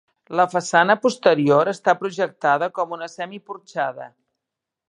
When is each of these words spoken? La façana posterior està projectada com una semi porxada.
La 0.37 0.45
façana 0.53 0.95
posterior 1.03 1.71
està 1.75 1.95
projectada 2.01 2.71
com 2.79 2.99
una 2.99 3.13
semi 3.19 3.43
porxada. 3.51 4.13